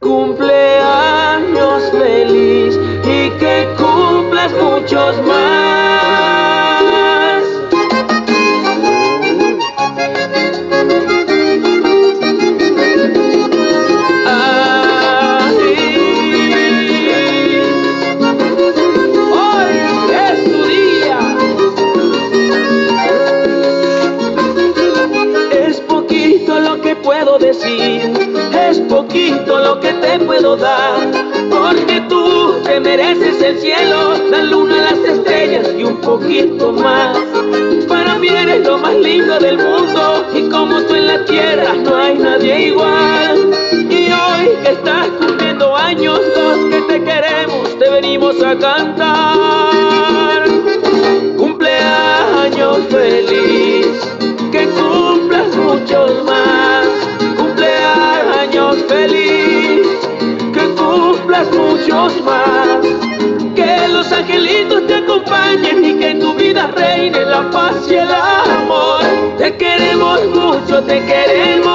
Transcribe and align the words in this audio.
Cumpleaños 0.00 1.90
feliz 1.90 2.78
y 3.02 3.30
que 3.38 3.66
cumplas 3.78 4.52
muchos 4.52 5.20
más. 5.26 5.35
Lo 29.66 29.80
que 29.80 29.92
te 29.94 30.20
puedo 30.20 30.56
dar, 30.56 31.10
porque 31.50 32.00
tú 32.08 32.54
te 32.62 32.78
mereces 32.78 33.42
el 33.42 33.58
cielo, 33.58 34.14
la 34.30 34.42
luna, 34.44 34.76
las 34.92 35.00
estrellas 35.12 35.66
y 35.76 35.82
un 35.82 35.96
poquito 36.00 36.70
más. 36.70 37.18
Para 37.88 38.14
mí 38.14 38.28
eres 38.28 38.64
lo 38.64 38.78
más 38.78 38.94
lindo 38.94 39.40
del 39.40 39.58
mundo 39.58 40.24
y 40.32 40.48
como 40.50 40.82
tú 40.82 40.94
en 40.94 41.06
la 41.08 41.24
tierra 41.24 41.74
no 41.74 41.96
hay 41.96 42.14
nadie 42.16 42.68
igual. 42.68 43.50
Y 43.72 44.02
hoy 44.22 44.44
que 44.62 44.70
estás 44.70 45.08
cumpliendo 45.18 45.74
años, 45.74 46.20
los 46.36 46.58
que 46.70 46.80
te 46.82 47.02
queremos 47.02 47.76
te 47.76 47.90
venimos 47.90 48.40
a 48.44 48.56
cantar. 48.56 50.44
Cumpleaños 51.36 52.78
feliz, 52.88 53.65
muchos 61.52 62.22
más. 62.22 62.78
Que 63.54 63.88
los 63.88 64.12
angelitos 64.12 64.86
te 64.86 64.96
acompañen 64.96 65.84
y 65.84 65.94
que 65.94 66.10
en 66.10 66.20
tu 66.20 66.34
vida 66.34 66.70
reine 66.76 67.24
la 67.24 67.50
paz 67.50 67.74
y 67.90 67.94
el 67.94 68.10
amor. 68.12 69.02
Te 69.38 69.56
queremos 69.56 70.24
mucho, 70.26 70.82
te 70.84 71.04
queremos, 71.04 71.65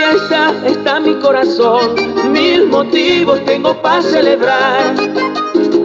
fiesta 0.00 0.54
está 0.66 1.00
mi 1.00 1.14
corazón, 1.16 1.94
mil 2.32 2.68
motivos 2.68 3.44
tengo 3.44 3.74
para 3.82 4.02
celebrar. 4.02 4.94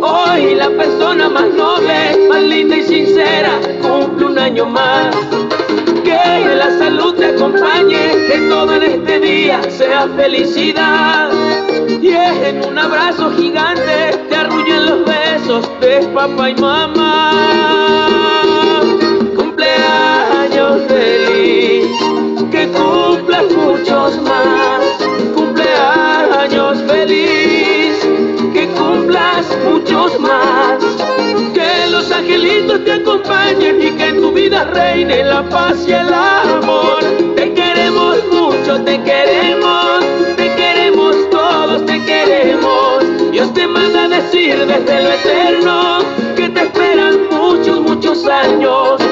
Hoy 0.02 0.55
la 0.55 0.69
persona 0.69 1.30
más 1.30 1.49
noble, 1.53 2.27
más 2.30 2.41
linda 2.41 2.77
y 2.77 2.83
sincera 2.83 3.59
cumple 3.81 4.27
un 4.27 4.39
año 4.39 4.65
más. 4.65 5.14
Que 6.04 6.55
la 6.55 6.70
salud 6.77 7.15
te 7.15 7.25
acompañe, 7.25 8.11
que 8.27 8.48
todo 8.49 8.75
en 8.75 8.83
este 8.83 9.20
día 9.20 9.59
sea 9.70 10.08
felicidad. 10.15 11.31
Y 12.02 12.09
es 12.09 12.37
en 12.48 12.65
un 12.65 12.77
abrazo 12.77 13.31
gigante 13.31 14.17
te 14.30 14.36
arrullan 14.36 14.86
los 14.86 15.05
besos 15.05 15.70
de 15.81 16.08
papá 16.14 16.49
y 16.52 16.55
mamá. 16.55 18.24
Angelitos 32.25 32.83
te 32.83 32.93
acompañen 32.93 33.81
y 33.81 33.91
que 33.91 34.08
en 34.08 34.19
tu 34.19 34.31
vida 34.31 34.63
reine 34.73 35.23
la 35.23 35.47
paz 35.47 35.86
y 35.87 35.91
el 35.91 36.11
amor. 36.11 37.03
Te 37.36 37.53
queremos 37.53 38.17
mucho, 38.31 38.81
te 38.81 38.99
queremos, 39.03 40.03
te 40.36 40.55
queremos 40.55 41.30
todos, 41.30 41.86
te 41.86 42.03
queremos. 42.03 43.31
Dios 43.31 43.53
te 43.53 43.67
manda 43.67 44.08
decir 44.08 44.58
desde 44.65 45.03
lo 45.03 45.11
eterno 45.11 45.99
que 46.36 46.49
te 46.49 46.61
esperan 46.61 47.27
muchos, 47.30 47.81
muchos 47.81 48.25
años. 48.27 49.05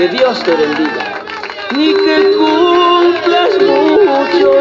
Que 0.00 0.08
Dios 0.08 0.42
te 0.44 0.54
bendiga 0.54 1.26
y 1.72 1.92
que 1.92 2.32
cumplas 2.38 3.50
muchos 3.60 4.54
más. 4.54 4.59